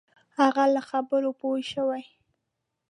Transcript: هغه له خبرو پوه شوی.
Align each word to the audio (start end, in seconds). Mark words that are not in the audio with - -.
هغه 0.39 0.63
له 0.73 0.81
خبرو 0.89 1.29
پوه 1.39 1.59
شوی. 1.71 2.03